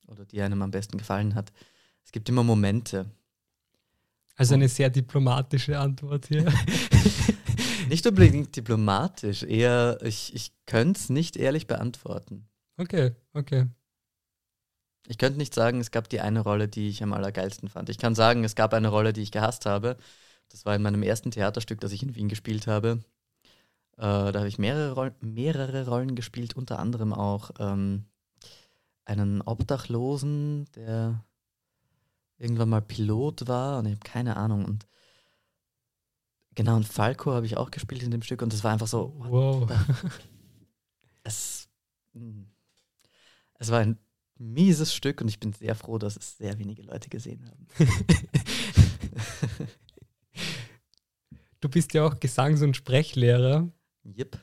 oder 0.08 0.24
die 0.24 0.40
einem 0.40 0.62
am 0.62 0.70
besten 0.70 0.98
gefallen 0.98 1.34
hat. 1.34 1.52
Es 2.04 2.10
gibt 2.10 2.28
immer 2.28 2.42
Momente. 2.42 3.06
Also 4.34 4.54
eine 4.54 4.68
sehr 4.70 4.88
diplomatische 4.88 5.78
Antwort 5.78 6.26
hier. 6.26 6.50
nicht 7.90 8.06
unbedingt 8.06 8.56
diplomatisch, 8.56 9.42
eher 9.42 9.98
ich, 10.02 10.34
ich 10.34 10.52
könnte 10.66 10.98
es 10.98 11.10
nicht 11.10 11.36
ehrlich 11.36 11.66
beantworten. 11.66 12.48
Okay, 12.78 13.14
okay. 13.34 13.66
Ich 15.06 15.18
könnte 15.18 15.38
nicht 15.38 15.54
sagen, 15.54 15.80
es 15.80 15.90
gab 15.90 16.08
die 16.08 16.20
eine 16.20 16.40
Rolle, 16.40 16.68
die 16.68 16.88
ich 16.88 17.02
am 17.02 17.12
allergeilsten 17.12 17.68
fand. 17.68 17.88
Ich 17.88 17.98
kann 17.98 18.14
sagen, 18.14 18.44
es 18.44 18.54
gab 18.54 18.72
eine 18.74 18.88
Rolle, 18.88 19.12
die 19.12 19.22
ich 19.22 19.32
gehasst 19.32 19.66
habe. 19.66 19.96
Das 20.50 20.64
war 20.64 20.74
in 20.76 20.82
meinem 20.82 21.02
ersten 21.02 21.30
Theaterstück, 21.30 21.80
das 21.80 21.92
ich 21.92 22.02
in 22.02 22.14
Wien 22.14 22.28
gespielt 22.28 22.66
habe. 22.66 23.00
Äh, 23.96 24.32
da 24.32 24.34
habe 24.34 24.48
ich 24.48 24.58
mehrere, 24.58 24.92
Roll 24.92 25.14
mehrere 25.20 25.86
Rollen 25.86 26.14
gespielt, 26.14 26.54
unter 26.54 26.78
anderem 26.78 27.12
auch 27.12 27.50
ähm, 27.58 28.04
einen 29.04 29.42
Obdachlosen, 29.42 30.66
der 30.76 31.24
irgendwann 32.38 32.68
mal 32.68 32.82
Pilot 32.82 33.48
war 33.48 33.78
und 33.78 33.86
ich 33.86 33.92
habe 33.92 34.04
keine 34.04 34.36
Ahnung. 34.36 34.64
Und 34.64 34.86
genau, 36.54 36.76
und 36.76 36.86
Falco 36.86 37.32
habe 37.32 37.46
ich 37.46 37.56
auch 37.56 37.70
gespielt 37.70 38.02
in 38.02 38.10
dem 38.10 38.22
Stück 38.22 38.42
und 38.42 38.52
es 38.52 38.64
war 38.64 38.72
einfach 38.72 38.88
so. 38.88 39.14
Wow. 39.18 39.70
Es, 41.22 41.68
hm. 42.14 42.46
es 43.58 43.70
war 43.70 43.80
ein 43.80 43.98
mieses 44.38 44.94
Stück 44.94 45.20
und 45.20 45.28
ich 45.28 45.38
bin 45.38 45.52
sehr 45.52 45.74
froh, 45.74 45.98
dass 45.98 46.16
es 46.16 46.38
sehr 46.38 46.58
wenige 46.58 46.80
Leute 46.80 47.10
gesehen 47.10 47.44
haben. 47.44 47.66
du 51.60 51.68
bist 51.68 51.94
ja 51.94 52.06
auch 52.06 52.18
Gesangs- 52.18 52.62
und 52.62 52.76
Sprechlehrer. 52.76 53.68
Yep. 54.04 54.38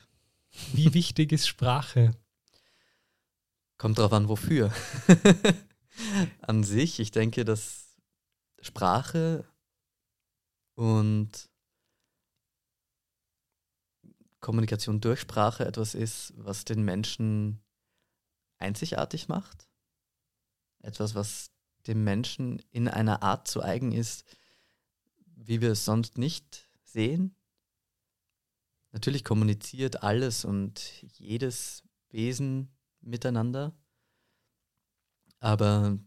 Wie 0.72 0.94
wichtig 0.94 1.32
ist 1.32 1.48
Sprache? 1.48 2.12
Kommt 3.76 3.98
drauf 3.98 4.12
an, 4.12 4.28
wofür. 4.28 4.72
an 6.42 6.64
sich, 6.64 7.00
ich 7.00 7.10
denke, 7.10 7.44
dass 7.44 7.96
Sprache 8.60 9.44
und 10.74 11.48
Kommunikation 14.40 15.00
durch 15.00 15.20
Sprache 15.20 15.64
etwas 15.64 15.94
ist, 15.94 16.32
was 16.36 16.64
den 16.64 16.82
Menschen 16.84 17.60
einzigartig 18.58 19.28
macht 19.28 19.68
etwas, 20.80 21.14
was 21.14 21.50
dem 21.86 22.04
Menschen 22.04 22.60
in 22.70 22.88
einer 22.88 23.22
Art 23.22 23.48
zu 23.48 23.62
eigen 23.62 23.92
ist, 23.92 24.24
wie 25.36 25.60
wir 25.60 25.72
es 25.72 25.84
sonst 25.84 26.18
nicht 26.18 26.68
sehen. 26.82 27.34
Natürlich 28.92 29.24
kommuniziert 29.24 30.02
alles 30.02 30.44
und 30.44 30.80
jedes 31.18 31.84
Wesen 32.10 32.74
miteinander, 33.00 33.76
aber 35.40 35.98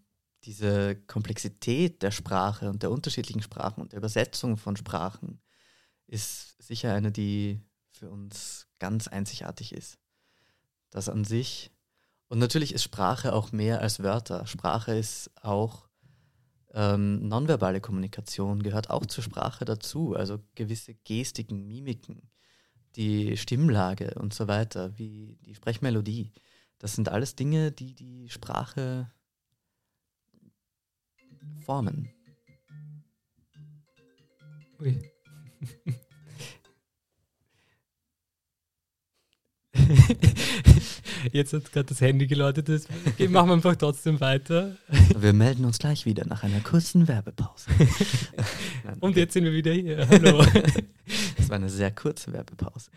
diese 0.43 0.95
Komplexität 0.95 2.01
der 2.01 2.11
Sprache 2.11 2.69
und 2.69 2.81
der 2.81 2.91
unterschiedlichen 2.91 3.43
Sprachen 3.43 3.81
und 3.81 3.91
der 3.91 3.99
Übersetzung 3.99 4.57
von 4.57 4.75
Sprachen 4.75 5.41
ist 6.07 6.61
sicher 6.61 6.93
eine, 6.93 7.11
die 7.11 7.61
für 8.01 8.09
uns 8.09 8.67
ganz 8.79 9.07
einzigartig 9.07 9.73
ist. 9.73 9.99
Das 10.89 11.07
an 11.07 11.23
sich 11.23 11.71
und 12.29 12.39
natürlich 12.39 12.73
ist 12.73 12.81
Sprache 12.81 13.33
auch 13.33 13.51
mehr 13.51 13.81
als 13.81 14.01
Wörter. 14.01 14.47
Sprache 14.47 14.97
ist 14.97 15.29
auch 15.43 15.87
ähm, 16.73 17.27
nonverbale 17.27 17.79
Kommunikation, 17.79 18.63
gehört 18.63 18.89
auch 18.89 19.05
zur 19.05 19.23
Sprache 19.23 19.65
dazu. 19.65 20.15
Also 20.15 20.39
gewisse 20.55 20.95
Gestiken, 20.95 21.67
Mimiken, 21.67 22.31
die 22.95 23.37
Stimmlage 23.37 24.15
und 24.15 24.33
so 24.33 24.47
weiter, 24.47 24.97
wie 24.97 25.37
die 25.45 25.53
Sprechmelodie. 25.53 26.31
Das 26.79 26.95
sind 26.95 27.07
alles 27.09 27.35
Dinge, 27.35 27.71
die 27.71 27.93
die 27.93 28.29
Sprache 28.29 29.11
formen. 31.65 32.09
Ui. 34.79 35.11
Jetzt 41.31 41.53
hat 41.53 41.71
gerade 41.71 41.87
das 41.87 42.01
Handy 42.01 42.27
geläutet. 42.27 42.69
Das 42.69 42.87
machen 43.29 43.49
wir 43.49 43.53
einfach 43.53 43.75
trotzdem 43.75 44.19
weiter. 44.19 44.77
Wir 45.17 45.33
melden 45.33 45.65
uns 45.65 45.79
gleich 45.79 46.05
wieder 46.05 46.25
nach 46.25 46.43
einer 46.43 46.61
kurzen 46.61 47.07
Werbepause. 47.07 47.69
Und 48.99 49.15
jetzt 49.15 49.33
sind 49.33 49.43
wir 49.43 49.53
wieder 49.53 49.71
hier. 49.71 50.07
Hallo. 50.09 50.43
Das 51.37 51.49
war 51.49 51.57
eine 51.57 51.69
sehr 51.69 51.91
kurze 51.91 52.33
Werbepause. 52.33 52.89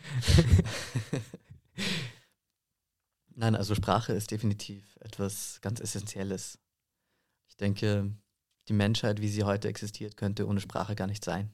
Nein, 3.34 3.54
also 3.54 3.74
Sprache 3.74 4.12
ist 4.12 4.30
definitiv 4.30 4.96
etwas 5.00 5.58
ganz 5.60 5.80
Essentielles. 5.80 6.58
Ich 7.48 7.56
denke, 7.56 8.12
die 8.68 8.72
Menschheit, 8.72 9.20
wie 9.20 9.28
sie 9.28 9.44
heute 9.44 9.68
existiert, 9.68 10.16
könnte 10.16 10.46
ohne 10.46 10.60
Sprache 10.60 10.94
gar 10.94 11.06
nicht 11.06 11.24
sein. 11.24 11.50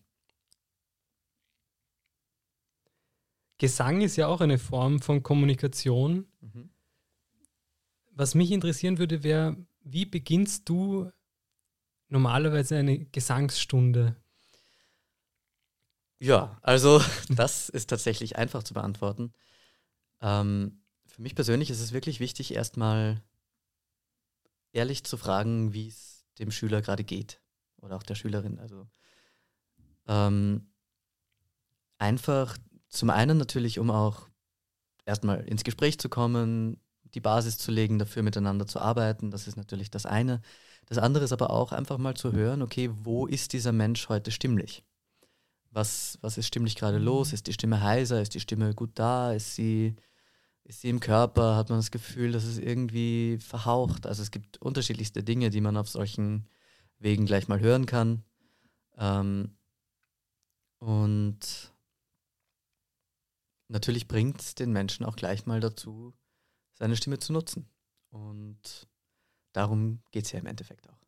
Gesang 3.60 4.00
ist 4.00 4.16
ja 4.16 4.26
auch 4.26 4.40
eine 4.40 4.58
Form 4.58 5.02
von 5.02 5.22
Kommunikation. 5.22 6.26
Mhm. 6.40 6.70
Was 8.10 8.34
mich 8.34 8.52
interessieren 8.52 8.96
würde, 8.96 9.22
wäre, 9.22 9.54
wie 9.82 10.06
beginnst 10.06 10.66
du 10.66 11.12
normalerweise 12.08 12.78
eine 12.78 13.04
Gesangsstunde? 13.04 14.16
Ja, 16.20 16.58
also 16.62 17.02
das 17.28 17.68
ist 17.68 17.90
tatsächlich 17.90 18.36
einfach 18.36 18.62
zu 18.62 18.72
beantworten. 18.72 19.34
Ähm, 20.22 20.80
für 21.04 21.20
mich 21.20 21.34
persönlich 21.34 21.68
ist 21.68 21.80
es 21.80 21.92
wirklich 21.92 22.18
wichtig, 22.18 22.54
erstmal 22.54 23.22
ehrlich 24.72 25.04
zu 25.04 25.18
fragen, 25.18 25.74
wie 25.74 25.88
es 25.88 26.24
dem 26.38 26.50
Schüler 26.50 26.80
gerade 26.80 27.04
geht 27.04 27.42
oder 27.76 27.96
auch 27.96 28.04
der 28.04 28.14
Schülerin. 28.14 28.58
Also 28.58 28.88
ähm, 30.08 30.72
einfach 31.98 32.56
zum 32.90 33.10
einen 33.10 33.38
natürlich, 33.38 33.78
um 33.78 33.90
auch 33.90 34.28
erstmal 35.06 35.40
ins 35.44 35.64
Gespräch 35.64 35.98
zu 35.98 36.08
kommen, 36.08 36.80
die 37.14 37.20
Basis 37.20 37.58
zu 37.58 37.70
legen, 37.72 37.98
dafür 37.98 38.22
miteinander 38.22 38.66
zu 38.66 38.80
arbeiten. 38.80 39.30
Das 39.30 39.48
ist 39.48 39.56
natürlich 39.56 39.90
das 39.90 40.06
eine. 40.06 40.40
Das 40.86 40.98
andere 40.98 41.24
ist 41.24 41.32
aber 41.32 41.50
auch 41.50 41.72
einfach 41.72 41.98
mal 41.98 42.14
zu 42.14 42.32
hören, 42.32 42.62
okay, 42.62 42.90
wo 42.92 43.26
ist 43.26 43.52
dieser 43.52 43.72
Mensch 43.72 44.08
heute 44.08 44.30
stimmlich? 44.30 44.84
Was, 45.70 46.18
was 46.20 46.36
ist 46.36 46.48
stimmlich 46.48 46.74
gerade 46.74 46.98
los? 46.98 47.32
Ist 47.32 47.46
die 47.46 47.52
Stimme 47.52 47.80
heiser? 47.80 48.20
Ist 48.20 48.34
die 48.34 48.40
Stimme 48.40 48.74
gut 48.74 48.90
da? 48.94 49.32
Ist 49.32 49.54
sie, 49.54 49.94
ist 50.64 50.80
sie 50.80 50.88
im 50.88 50.98
Körper? 50.98 51.56
Hat 51.56 51.68
man 51.70 51.78
das 51.78 51.92
Gefühl, 51.92 52.32
dass 52.32 52.44
es 52.44 52.58
irgendwie 52.58 53.38
verhaucht? 53.38 54.06
Also 54.06 54.22
es 54.22 54.32
gibt 54.32 54.60
unterschiedlichste 54.60 55.22
Dinge, 55.22 55.50
die 55.50 55.60
man 55.60 55.76
auf 55.76 55.88
solchen 55.88 56.48
Wegen 56.98 57.24
gleich 57.24 57.46
mal 57.46 57.60
hören 57.60 57.86
kann. 57.86 58.24
Ähm, 58.98 59.56
und 60.80 61.69
natürlich 63.70 64.08
bringt 64.08 64.40
es 64.40 64.54
den 64.54 64.72
Menschen 64.72 65.06
auch 65.06 65.16
gleich 65.16 65.46
mal 65.46 65.60
dazu, 65.60 66.14
seine 66.74 66.96
Stimme 66.96 67.18
zu 67.18 67.32
nutzen. 67.32 67.68
Und 68.10 68.88
darum 69.52 70.02
geht 70.10 70.26
es 70.26 70.32
ja 70.32 70.38
im 70.38 70.46
Endeffekt 70.46 70.88
auch. 70.88 70.98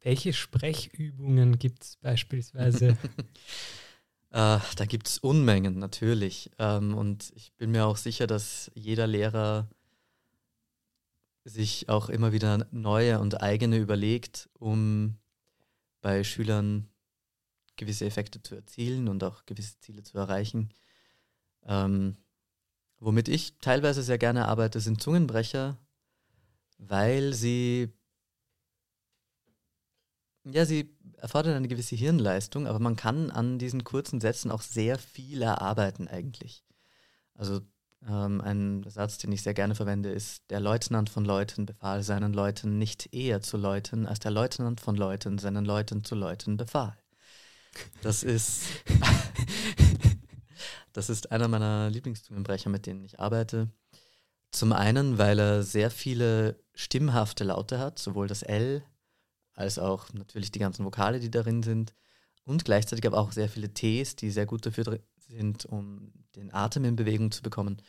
Welche 0.00 0.32
Sprechübungen 0.32 1.58
gibt 1.58 1.82
es 1.82 1.96
beispielsweise? 1.96 2.88
äh, 4.30 4.58
da 4.76 4.84
gibt 4.86 5.08
es 5.08 5.18
Unmengen 5.18 5.78
natürlich. 5.78 6.50
Ähm, 6.58 6.96
und 6.96 7.32
ich 7.34 7.52
bin 7.54 7.72
mir 7.72 7.86
auch 7.86 7.96
sicher, 7.96 8.26
dass 8.26 8.70
jeder 8.74 9.06
Lehrer 9.06 9.68
sich 11.44 11.88
auch 11.88 12.08
immer 12.08 12.32
wieder 12.32 12.66
neue 12.70 13.18
und 13.18 13.42
eigene 13.42 13.78
überlegt, 13.78 14.48
um 14.54 15.18
bei 16.00 16.22
Schülern 16.22 16.88
gewisse 17.78 18.04
Effekte 18.04 18.42
zu 18.42 18.54
erzielen 18.54 19.08
und 19.08 19.24
auch 19.24 19.46
gewisse 19.46 19.80
Ziele 19.80 20.02
zu 20.02 20.18
erreichen. 20.18 20.68
Ähm, 21.64 22.16
womit 22.98 23.28
ich 23.28 23.58
teilweise 23.60 24.02
sehr 24.02 24.18
gerne 24.18 24.46
arbeite, 24.46 24.80
sind 24.80 25.02
Zungenbrecher, 25.02 25.78
weil 26.76 27.32
sie 27.32 27.92
ja, 30.44 30.64
sie 30.64 30.96
erfordern 31.18 31.54
eine 31.54 31.68
gewisse 31.68 31.96
Hirnleistung, 31.96 32.66
aber 32.66 32.78
man 32.78 32.96
kann 32.96 33.30
an 33.30 33.58
diesen 33.58 33.84
kurzen 33.84 34.20
Sätzen 34.20 34.50
auch 34.50 34.62
sehr 34.62 34.98
viel 34.98 35.42
erarbeiten 35.42 36.08
eigentlich. 36.08 36.64
Also 37.34 37.60
ähm, 38.08 38.40
ein 38.40 38.84
Satz, 38.88 39.18
den 39.18 39.32
ich 39.32 39.42
sehr 39.42 39.54
gerne 39.54 39.74
verwende, 39.74 40.10
ist, 40.10 40.50
der 40.50 40.60
Leutnant 40.60 41.10
von 41.10 41.24
Leuten 41.24 41.66
befahl 41.66 42.02
seinen 42.02 42.32
Leuten 42.32 42.78
nicht 42.78 43.12
eher 43.12 43.40
zu 43.40 43.56
läuten, 43.56 44.06
als 44.06 44.20
der 44.20 44.30
Leutnant 44.30 44.80
von 44.80 44.96
Leuten 44.96 45.38
seinen 45.38 45.64
Leuten 45.64 46.04
zu 46.04 46.14
läuten 46.14 46.56
befahl. 46.56 46.96
Das 48.02 48.22
ist, 48.22 48.62
das 50.92 51.10
ist 51.10 51.32
einer 51.32 51.48
meiner 51.48 51.90
Lieblingszungenbrecher, 51.90 52.70
mit 52.70 52.86
denen 52.86 53.04
ich 53.04 53.20
arbeite. 53.20 53.68
Zum 54.50 54.72
einen, 54.72 55.18
weil 55.18 55.38
er 55.38 55.62
sehr 55.62 55.90
viele 55.90 56.58
stimmhafte 56.74 57.44
Laute 57.44 57.78
hat, 57.78 57.98
sowohl 57.98 58.28
das 58.28 58.42
L 58.42 58.82
als 59.54 59.78
auch 59.78 60.12
natürlich 60.12 60.52
die 60.52 60.60
ganzen 60.60 60.84
Vokale, 60.84 61.20
die 61.20 61.30
darin 61.30 61.62
sind. 61.62 61.94
Und 62.44 62.64
gleichzeitig 62.64 63.06
aber 63.06 63.18
auch 63.18 63.32
sehr 63.32 63.48
viele 63.48 63.74
Ts, 63.74 64.16
die 64.16 64.30
sehr 64.30 64.46
gut 64.46 64.64
dafür 64.64 65.00
sind, 65.18 65.66
um 65.66 66.12
den 66.36 66.54
Atem 66.54 66.84
in 66.84 66.96
Bewegung 66.96 67.30
zu 67.30 67.42
bekommen. 67.42 67.82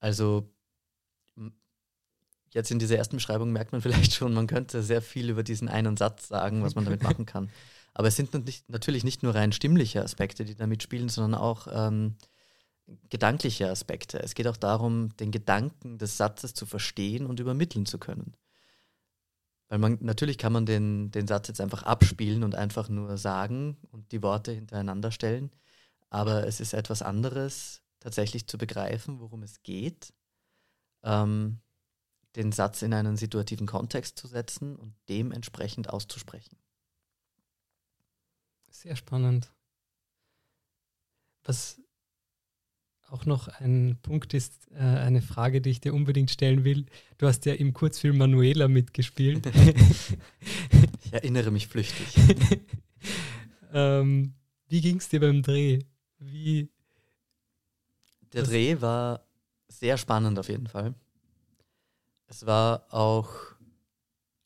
Also 0.00 0.52
jetzt 2.54 2.70
in 2.70 2.78
dieser 2.78 2.96
ersten 2.96 3.16
Beschreibung 3.16 3.52
merkt 3.52 3.72
man 3.72 3.82
vielleicht 3.82 4.14
schon, 4.14 4.34
man 4.34 4.46
könnte 4.46 4.82
sehr 4.82 5.02
viel 5.02 5.30
über 5.30 5.42
diesen 5.42 5.68
einen 5.68 5.96
Satz 5.96 6.28
sagen, 6.28 6.62
was 6.62 6.74
man 6.74 6.84
damit 6.84 7.02
machen 7.02 7.26
kann. 7.26 7.50
Aber 7.94 8.08
es 8.08 8.16
sind 8.16 8.32
natürlich 8.68 9.04
nicht 9.04 9.22
nur 9.22 9.34
rein 9.34 9.52
stimmliche 9.52 10.02
Aspekte, 10.02 10.44
die 10.44 10.54
damit 10.54 10.82
spielen, 10.82 11.08
sondern 11.08 11.40
auch 11.40 11.66
ähm, 11.70 12.16
gedankliche 13.10 13.70
Aspekte. 13.70 14.22
Es 14.22 14.34
geht 14.34 14.48
auch 14.48 14.56
darum, 14.56 15.14
den 15.16 15.30
Gedanken 15.30 15.98
des 15.98 16.16
Satzes 16.16 16.54
zu 16.54 16.66
verstehen 16.66 17.26
und 17.26 17.40
übermitteln 17.40 17.86
zu 17.86 17.98
können. 17.98 18.34
Weil 19.68 19.78
man, 19.78 19.98
natürlich 20.00 20.38
kann 20.38 20.52
man 20.52 20.66
den, 20.66 21.10
den 21.10 21.26
Satz 21.26 21.48
jetzt 21.48 21.60
einfach 21.60 21.82
abspielen 21.82 22.44
und 22.44 22.54
einfach 22.54 22.88
nur 22.88 23.16
sagen 23.16 23.78
und 23.90 24.12
die 24.12 24.22
Worte 24.22 24.52
hintereinander 24.52 25.10
stellen. 25.10 25.50
Aber 26.10 26.46
es 26.46 26.60
ist 26.60 26.74
etwas 26.74 27.00
anderes, 27.00 27.82
tatsächlich 28.00 28.46
zu 28.46 28.58
begreifen, 28.58 29.20
worum 29.20 29.42
es 29.42 29.62
geht, 29.62 30.12
ähm, 31.02 31.60
den 32.36 32.52
Satz 32.52 32.82
in 32.82 32.92
einen 32.92 33.16
situativen 33.16 33.66
Kontext 33.66 34.18
zu 34.18 34.26
setzen 34.26 34.76
und 34.76 34.94
dementsprechend 35.08 35.88
auszusprechen. 35.90 36.61
Sehr 38.72 38.96
spannend. 38.96 39.52
Was 41.44 41.80
auch 43.10 43.26
noch 43.26 43.48
ein 43.48 43.98
Punkt 44.00 44.32
ist, 44.32 44.70
äh, 44.72 44.78
eine 44.78 45.20
Frage, 45.20 45.60
die 45.60 45.68
ich 45.70 45.80
dir 45.80 45.92
unbedingt 45.92 46.30
stellen 46.30 46.64
will. 46.64 46.86
Du 47.18 47.26
hast 47.26 47.44
ja 47.44 47.52
im 47.52 47.74
Kurzfilm 47.74 48.16
Manuela 48.16 48.68
mitgespielt. 48.68 49.44
ich 51.04 51.12
erinnere 51.12 51.50
mich 51.50 51.68
flüchtig. 51.68 52.06
ähm, 53.74 54.34
wie 54.68 54.80
ging 54.80 54.96
es 54.96 55.10
dir 55.10 55.20
beim 55.20 55.42
Dreh? 55.42 55.80
Wie, 56.18 56.70
Der 58.32 58.44
Dreh 58.44 58.80
war 58.80 59.26
sehr 59.68 59.98
spannend 59.98 60.38
auf 60.38 60.48
jeden 60.48 60.66
Fall. 60.66 60.94
Es 62.26 62.46
war 62.46 62.86
auch 62.88 63.30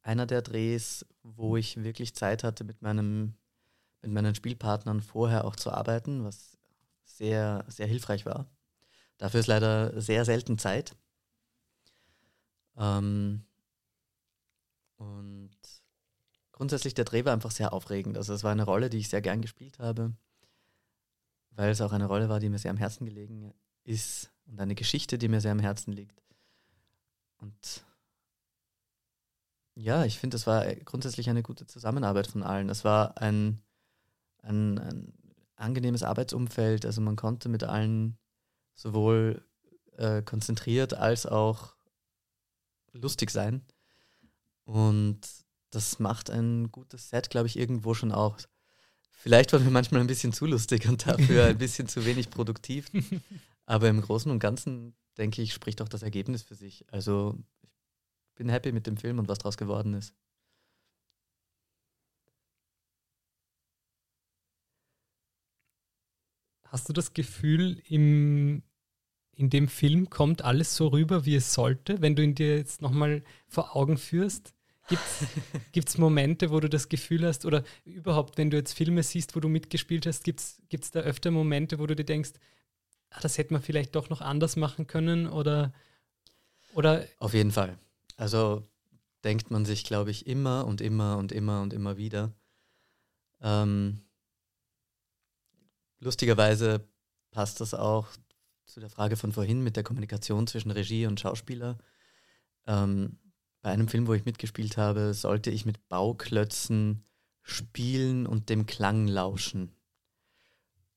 einer 0.03 0.27
der 0.27 0.43
Drehs, 0.43 1.07
wo 1.23 1.57
ich 1.57 1.85
wirklich 1.85 2.15
Zeit 2.17 2.43
hatte, 2.43 2.65
mit, 2.65 2.83
meinem, 2.83 3.35
mit 4.03 4.13
meinen 4.13 4.35
Spielpartnern 4.35 5.01
vorher 5.01 5.45
auch 5.45 5.57
zu 5.57 5.71
arbeiten, 5.71 6.25
was 6.25 6.57
sehr, 7.05 7.65
sehr 7.69 7.87
hilfreich 7.87 8.27
war. 8.27 8.47
Dafür 9.19 9.41
ist 9.41 9.47
leider 9.47 10.01
sehr 10.01 10.25
selten 10.25 10.59
Zeit. 10.59 10.95
Ähm, 12.77 13.45
und 14.97 15.57
grundsätzlich 16.53 16.95
der 16.95 17.05
Dreh 17.05 17.25
war 17.25 17.33
einfach 17.33 17.51
sehr 17.51 17.73
aufregend. 17.73 18.17
Also 18.17 18.35
es 18.35 18.45
war 18.45 18.53
eine 18.53 18.65
Rolle, 18.65 18.91
die 18.91 18.99
ich 18.99 19.09
sehr 19.09 19.23
gern 19.23 19.41
gespielt 19.41 19.79
habe, 19.79 20.15
weil 21.51 21.71
es 21.71 21.81
auch 21.81 21.93
eine 21.93 22.07
Rolle 22.07 22.29
war, 22.29 22.41
die 22.41 22.49
mir 22.49 22.59
sehr 22.59 22.71
am 22.71 22.77
Herzen 22.77 23.07
gelegen 23.07 23.53
ist 23.85 24.31
und 24.47 24.61
eine 24.61 24.75
Geschichte, 24.75 25.19
die 25.19 25.29
mir 25.29 25.41
sehr 25.41 25.53
am 25.53 25.61
Herzen 25.61 25.93
liegt. 25.93 26.23
Und 27.39 27.85
ja, 29.75 30.05
ich 30.05 30.19
finde, 30.19 30.37
es 30.37 30.47
war 30.47 30.65
grundsätzlich 30.77 31.29
eine 31.29 31.43
gute 31.43 31.67
Zusammenarbeit 31.67 32.27
von 32.27 32.43
allen. 32.43 32.71
Es 32.71 32.85
war 32.85 33.19
ein, 33.19 33.63
ein, 34.47 34.79
ein 34.79 35.13
angenehmes 35.57 36.03
Arbeitsumfeld. 36.03 36.87
Also 36.87 37.01
man 37.01 37.17
konnte 37.17 37.49
mit 37.49 37.65
allen 37.65 38.19
sowohl 38.75 39.43
äh, 39.97 40.23
konzentriert 40.23 40.95
als 40.95 41.27
auch 41.27 41.75
lustig 42.93 43.31
sein. 43.31 43.63
Und 44.65 45.21
das 45.71 45.99
macht 45.99 46.31
ein 46.31 46.71
gutes 46.73 47.11
Set, 47.11 47.31
glaube 47.31 47.47
ich, 47.49 47.59
irgendwo 47.59 47.95
schon 47.95 48.13
auch. 48.13 48.39
Vielleicht 49.11 49.53
waren 49.53 49.65
wir 49.65 49.71
manchmal 49.71 50.01
ein 50.01 50.07
bisschen 50.07 50.33
zu 50.33 50.47
lustig 50.47 50.89
und 50.89 51.07
dafür 51.07 51.47
ein 51.47 51.59
bisschen 51.59 51.89
zu 51.89 52.05
wenig 52.05 52.31
produktiv. 52.31 52.91
Aber 53.67 53.89
im 53.89 54.01
Großen 54.01 54.31
und 54.31 54.39
Ganzen, 54.39 54.95
denke 55.19 55.43
ich, 55.43 55.53
spricht 55.53 55.83
auch 55.83 55.89
das 55.89 56.03
Ergebnis 56.03 56.43
für 56.43 56.55
sich. 56.55 56.85
Also 56.93 57.37
ich 58.29 58.35
bin 58.37 58.49
happy 58.49 58.73
mit 58.73 58.87
dem 58.87 58.97
Film 58.97 59.19
und 59.19 59.29
was 59.29 59.39
daraus 59.39 59.57
geworden 59.57 59.95
ist. 59.95 60.15
Hast 66.77 66.91
du 66.91 66.93
das 66.93 67.15
Gefühl, 67.15 67.81
im, 67.89 68.63
in 69.35 69.49
dem 69.49 69.67
Film 69.67 70.11
kommt 70.11 70.43
alles 70.43 70.77
so 70.77 70.89
rüber, 70.89 71.25
wie 71.25 71.37
es 71.37 71.55
sollte, 71.55 72.03
wenn 72.03 72.15
du 72.15 72.23
ihn 72.23 72.35
dir 72.35 72.55
jetzt 72.55 72.83
nochmal 72.83 73.25
vor 73.49 73.75
Augen 73.75 73.97
führst? 73.97 74.53
Gibt 75.73 75.89
es 75.89 75.97
Momente, 75.99 76.51
wo 76.51 76.61
du 76.61 76.69
das 76.69 76.91
Gefühl 76.91 77.27
hast, 77.27 77.47
oder 77.47 77.65
überhaupt, 77.87 78.37
wenn 78.37 78.51
du 78.51 78.59
jetzt 78.59 78.75
Filme 78.75 79.03
siehst, 79.03 79.35
wo 79.35 79.41
du 79.41 79.49
mitgespielt 79.49 80.05
hast, 80.05 80.23
gibt 80.25 80.41
es 80.71 80.91
da 80.91 81.01
öfter 81.01 81.31
Momente, 81.31 81.79
wo 81.79 81.87
du 81.87 81.97
dir 81.97 82.05
denkst, 82.05 82.33
ah, 83.09 83.21
das 83.23 83.39
hätte 83.39 83.55
man 83.55 83.63
vielleicht 83.63 83.97
doch 83.97 84.11
noch 84.11 84.21
anders 84.21 84.57
machen 84.57 84.87
können? 84.87 85.29
Oder, 85.29 85.73
oder 86.75 87.07
Auf 87.21 87.33
jeden 87.33 87.53
Fall. 87.53 87.79
Also 88.19 88.63
denkt 89.25 89.51
man 89.51 89.65
sich, 89.65 89.85
glaube 89.85 90.11
ich, 90.11 90.27
immer 90.27 90.67
und 90.67 90.83
immer 90.83 91.17
und 91.17 91.33
immer 91.33 91.63
und 91.63 91.73
immer 91.73 91.97
wieder. 91.97 92.35
Ähm, 93.41 94.03
lustigerweise 96.01 96.89
passt 97.31 97.61
das 97.61 97.75
auch 97.75 98.09
zu 98.65 98.81
der 98.81 98.91
Frage 98.91 99.17
von 99.17 99.33
vorhin 99.33 99.63
mit 99.63 99.77
der 99.77 99.85
Kommunikation 99.85 100.47
zwischen 100.47 100.71
Regie 100.71 101.07
und 101.07 101.21
Schauspieler. 101.21 101.79
Ähm, 102.67 103.19
bei 103.63 103.71
einem 103.71 103.89
Film, 103.89 104.07
wo 104.07 104.15
ich 104.15 104.25
mitgespielt 104.25 104.77
habe, 104.77 105.15
sollte 105.15 105.51
ich 105.51 105.67
mit 105.67 105.89
Bauklötzen 105.89 107.05
spielen 107.43 108.27
und 108.27 108.49
dem 108.49 108.67
Klang 108.67 109.07
lauschen. 109.07 109.73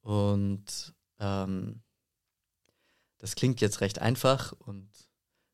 Und 0.02 0.94
ähm, 1.20 1.82
das 3.20 3.36
klingt 3.36 3.62
jetzt 3.62 3.82
recht 3.82 4.00
einfach 4.00 4.54
und 4.54 4.90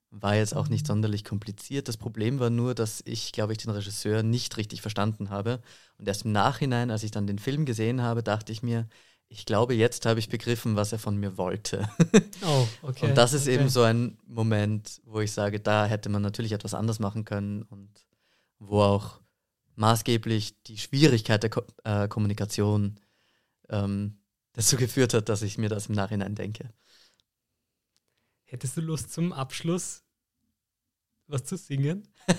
war 0.10 0.36
jetzt 0.36 0.55
auch 0.55 0.69
nicht 0.69 0.88
sonderlich 0.88 1.25
kompliziert. 1.25 1.88
Das 1.88 1.97
Problem 1.97 2.39
war 2.39 2.49
nur, 2.49 2.73
dass 2.73 3.01
ich, 3.05 3.34
glaube 3.34 3.51
ich, 3.51 3.58
den 3.58 3.71
Regisseur 3.71 4.23
nicht 4.23 4.55
richtig 4.55 4.81
verstanden 4.81 5.29
habe. 5.29 5.62
Und 5.97 6.08
erst 6.08 6.23
im 6.23 6.31
Nachhinein, 6.31 6.91
als 6.91 7.03
ich 7.03 7.12
dann 7.12 7.27
den 7.27 7.39
Film 7.39 7.65
gesehen 7.65 8.01
habe, 8.01 8.23
dachte 8.23 8.51
ich 8.51 8.63
mir, 8.63 8.88
ich 9.27 9.45
glaube, 9.45 9.73
jetzt 9.73 10.05
habe 10.05 10.19
ich 10.19 10.29
begriffen, 10.29 10.75
was 10.75 10.91
er 10.91 10.99
von 10.99 11.17
mir 11.17 11.38
wollte. 11.38 11.89
Oh, 12.43 12.67
okay. 12.83 13.09
Und 13.09 13.15
das 13.15 13.33
ist 13.33 13.43
okay. 13.43 13.55
eben 13.55 13.69
so 13.69 13.81
ein 13.81 14.17
Moment, 14.25 15.01
wo 15.05 15.19
ich 15.19 15.31
sage, 15.31 15.59
da 15.59 15.85
hätte 15.85 16.09
man 16.09 16.21
natürlich 16.21 16.51
etwas 16.51 16.73
anders 16.73 16.99
machen 16.99 17.25
können 17.25 17.63
und 17.63 18.05
wo 18.59 18.81
auch 18.81 19.19
maßgeblich 19.75 20.61
die 20.63 20.77
Schwierigkeit 20.77 21.43
der 21.43 21.49
Ko 21.49 21.63
äh, 21.83 22.07
Kommunikation 22.07 22.99
ähm, 23.69 24.19
dazu 24.53 24.77
geführt 24.77 25.13
hat, 25.13 25.27
dass 25.27 25.41
ich 25.41 25.57
mir 25.57 25.69
das 25.69 25.88
im 25.88 25.95
Nachhinein 25.95 26.35
denke. 26.35 26.69
Hättest 28.45 28.77
du 28.77 28.81
Lust 28.81 29.11
zum 29.11 29.33
Abschluss 29.33 30.03
was 31.27 31.43
zu 31.43 31.57
singen? 31.57 32.07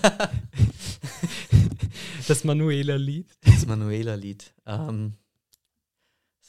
das 2.27 2.43
Manuela-Lied. 2.43 3.37
Das 3.41 3.65
Manuela-Lied. 3.65 4.53
Ähm, 4.65 5.17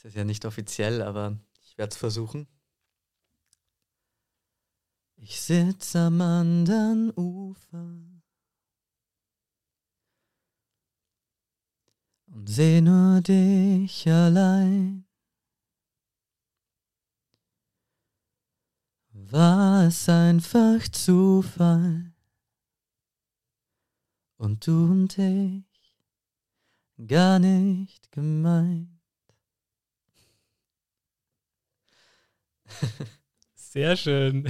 das 0.01 0.11
ist 0.11 0.15
ja 0.15 0.23
nicht 0.23 0.45
offiziell, 0.45 1.01
aber 1.01 1.37
ich 1.61 1.77
werde 1.77 1.91
es 1.91 1.97
versuchen. 1.97 2.47
Ich 5.17 5.41
sitze 5.41 5.99
am 5.99 6.21
anderen 6.21 7.11
Ufer 7.17 7.99
und 12.27 12.47
seh 12.47 12.79
nur 12.79 13.19
dich 13.19 14.07
allein. 14.07 15.05
War 19.11 19.87
es 19.87 20.07
einfach 20.07 20.87
Zufall 20.87 22.13
und 24.37 24.65
du 24.65 24.91
und 24.91 25.17
ich 25.17 25.65
gar 27.05 27.37
nicht 27.39 28.13
gemeint. 28.13 28.98
Sehr 33.55 33.95
schön. 33.97 34.47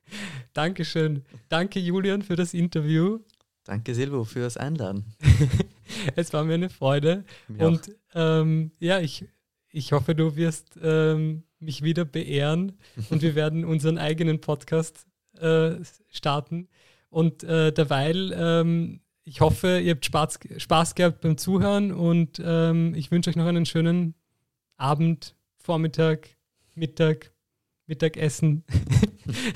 Dankeschön. 0.52 1.24
Danke, 1.48 1.80
Julian, 1.80 2.22
für 2.22 2.36
das 2.36 2.54
Interview. 2.54 3.20
Danke, 3.64 3.94
Silvo, 3.94 4.24
fürs 4.24 4.56
Einladen. 4.56 5.04
es 6.16 6.32
war 6.32 6.44
mir 6.44 6.54
eine 6.54 6.70
Freude. 6.70 7.24
Mir 7.48 7.66
Und 7.66 7.90
ähm, 8.14 8.72
ja, 8.78 9.00
ich, 9.00 9.24
ich 9.70 9.92
hoffe, 9.92 10.14
du 10.14 10.36
wirst 10.36 10.78
ähm, 10.82 11.44
mich 11.58 11.82
wieder 11.82 12.04
beehren 12.04 12.78
und 13.10 13.22
wir 13.22 13.34
werden 13.34 13.64
unseren 13.64 13.98
eigenen 13.98 14.40
Podcast 14.40 15.06
äh, 15.38 15.72
starten. 16.08 16.68
Und 17.10 17.42
äh, 17.44 17.72
derweil, 17.72 18.32
ähm, 18.34 19.00
ich 19.24 19.40
hoffe, 19.40 19.78
ihr 19.80 19.92
habt 19.92 20.04
Spaß, 20.04 20.40
Spaß 20.56 20.94
gehabt 20.94 21.20
beim 21.20 21.36
Zuhören 21.36 21.92
und 21.92 22.40
ähm, 22.44 22.94
ich 22.94 23.10
wünsche 23.10 23.30
euch 23.30 23.36
noch 23.36 23.46
einen 23.46 23.66
schönen 23.66 24.14
Abend, 24.76 25.36
Vormittag, 25.56 26.28
Mittag, 26.74 27.32
Mittagessen. 27.90 28.62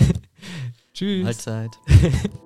Tschüss. 0.93 1.23
Mahlzeit. 1.23 1.71